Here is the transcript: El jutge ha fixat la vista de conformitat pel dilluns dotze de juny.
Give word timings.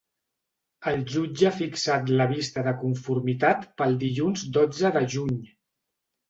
El 0.91 0.95
jutge 1.15 1.45
ha 1.49 1.51
fixat 1.57 2.09
la 2.21 2.27
vista 2.31 2.63
de 2.69 2.73
conformitat 2.85 3.69
pel 3.83 3.99
dilluns 4.05 4.47
dotze 4.57 4.93
de 4.97 5.05
juny. 5.19 5.39